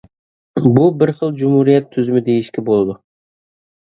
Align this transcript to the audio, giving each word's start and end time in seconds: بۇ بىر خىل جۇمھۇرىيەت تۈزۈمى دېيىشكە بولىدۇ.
بۇ 0.77 0.85
بىر 1.01 1.11
خىل 1.19 1.35
جۇمھۇرىيەت 1.41 1.91
تۈزۈمى 1.95 2.23
دېيىشكە 2.29 2.63
بولىدۇ. 2.71 2.95